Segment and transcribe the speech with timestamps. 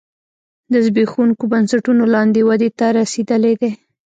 [0.71, 3.71] د زبېښونکو بنسټونو لاندې ودې ته رسېدلی دی